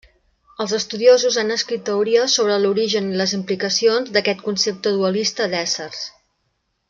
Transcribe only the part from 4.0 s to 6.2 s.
d'aquest concepte dualista d'éssers.